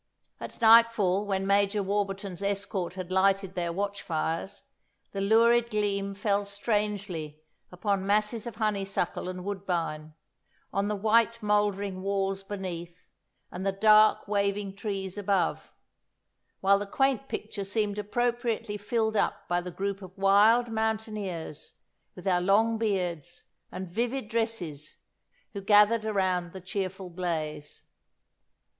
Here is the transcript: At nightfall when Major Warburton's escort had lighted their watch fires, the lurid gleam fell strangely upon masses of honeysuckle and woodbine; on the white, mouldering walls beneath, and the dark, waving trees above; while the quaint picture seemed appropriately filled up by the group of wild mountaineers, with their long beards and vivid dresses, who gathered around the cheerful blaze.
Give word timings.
At 0.39 0.59
nightfall 0.61 1.27
when 1.27 1.45
Major 1.45 1.83
Warburton's 1.83 2.41
escort 2.41 2.95
had 2.95 3.11
lighted 3.11 3.53
their 3.53 3.71
watch 3.71 4.01
fires, 4.01 4.63
the 5.11 5.21
lurid 5.21 5.69
gleam 5.69 6.15
fell 6.15 6.43
strangely 6.43 7.43
upon 7.71 8.07
masses 8.07 8.47
of 8.47 8.55
honeysuckle 8.55 9.29
and 9.29 9.43
woodbine; 9.45 10.15
on 10.73 10.87
the 10.87 10.95
white, 10.95 11.43
mouldering 11.43 12.01
walls 12.01 12.41
beneath, 12.41 13.03
and 13.51 13.63
the 13.63 13.71
dark, 13.71 14.27
waving 14.27 14.75
trees 14.75 15.19
above; 15.19 15.71
while 16.61 16.79
the 16.79 16.87
quaint 16.87 17.27
picture 17.27 17.63
seemed 17.63 17.99
appropriately 17.99 18.77
filled 18.77 19.15
up 19.15 19.47
by 19.47 19.61
the 19.61 19.69
group 19.69 20.01
of 20.01 20.17
wild 20.17 20.69
mountaineers, 20.71 21.75
with 22.15 22.25
their 22.25 22.41
long 22.41 22.79
beards 22.79 23.43
and 23.71 23.87
vivid 23.91 24.29
dresses, 24.29 24.97
who 25.53 25.61
gathered 25.61 26.05
around 26.05 26.53
the 26.53 26.59
cheerful 26.61 27.11
blaze. 27.11 27.83